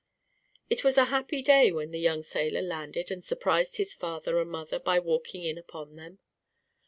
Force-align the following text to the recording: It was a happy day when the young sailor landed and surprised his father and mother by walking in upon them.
It 0.67 0.83
was 0.83 0.97
a 0.97 1.05
happy 1.13 1.43
day 1.43 1.71
when 1.71 1.91
the 1.91 1.99
young 1.99 2.23
sailor 2.23 2.63
landed 2.63 3.11
and 3.11 3.23
surprised 3.23 3.77
his 3.77 3.93
father 3.93 4.39
and 4.41 4.49
mother 4.49 4.79
by 4.79 4.97
walking 4.97 5.43
in 5.43 5.59
upon 5.59 5.95
them. 5.95 6.17